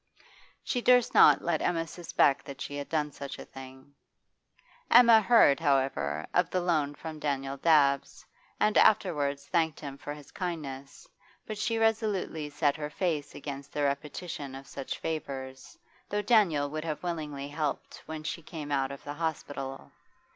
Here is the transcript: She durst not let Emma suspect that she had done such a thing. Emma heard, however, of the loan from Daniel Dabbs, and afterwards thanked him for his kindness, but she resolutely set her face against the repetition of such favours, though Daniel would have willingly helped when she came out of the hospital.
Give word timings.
She 0.63 0.81
durst 0.81 1.13
not 1.13 1.43
let 1.43 1.61
Emma 1.61 1.85
suspect 1.85 2.43
that 2.47 2.59
she 2.59 2.75
had 2.75 2.89
done 2.89 3.11
such 3.11 3.37
a 3.37 3.45
thing. 3.45 3.93
Emma 4.89 5.21
heard, 5.21 5.59
however, 5.59 6.25
of 6.33 6.49
the 6.49 6.59
loan 6.59 6.95
from 6.95 7.19
Daniel 7.19 7.55
Dabbs, 7.57 8.25
and 8.59 8.79
afterwards 8.79 9.45
thanked 9.45 9.79
him 9.79 9.99
for 9.99 10.15
his 10.15 10.31
kindness, 10.31 11.07
but 11.45 11.59
she 11.59 11.77
resolutely 11.77 12.49
set 12.49 12.75
her 12.77 12.89
face 12.89 13.35
against 13.35 13.71
the 13.73 13.83
repetition 13.83 14.55
of 14.55 14.65
such 14.65 14.97
favours, 14.97 15.77
though 16.09 16.23
Daniel 16.23 16.67
would 16.71 16.83
have 16.83 17.03
willingly 17.03 17.47
helped 17.49 18.01
when 18.07 18.23
she 18.23 18.41
came 18.41 18.71
out 18.71 18.91
of 18.91 19.03
the 19.03 19.13
hospital. 19.13 19.91